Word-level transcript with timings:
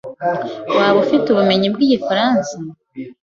Waba 0.75 0.97
ufite 1.05 1.25
ubumenyi 1.29 1.67
bwigifaransa? 1.75 2.53